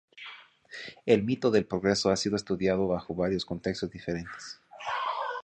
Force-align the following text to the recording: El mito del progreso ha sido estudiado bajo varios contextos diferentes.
El 1.05 1.21
mito 1.21 1.51
del 1.51 1.67
progreso 1.67 2.09
ha 2.09 2.15
sido 2.15 2.35
estudiado 2.35 2.87
bajo 2.87 3.13
varios 3.13 3.45
contextos 3.45 3.91
diferentes. 3.91 4.59